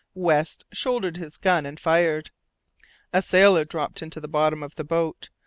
[0.15, 2.31] West shouldered his gun and fired;
[3.13, 5.29] a sailor dropped into the bottom of the boat.